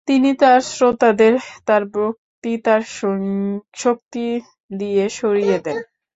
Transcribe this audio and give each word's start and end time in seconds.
তিনি 0.07 0.29
তার 0.41 0.59
শ্রোতাদের 0.69 1.33
তার 1.67 1.83
বক্তৃতার 1.93 2.81
শক্তি 3.75 4.25
দিয়ে 4.79 5.03
সরিয়ে 5.19 5.57
দেন। 5.65 5.77